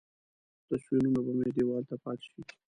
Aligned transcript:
تصویرونه 0.67 1.19
به 1.25 1.31
مې 1.37 1.47
دیوال 1.55 1.83
ته 1.89 1.95
پاتې 2.03 2.27
شي. 2.31 2.41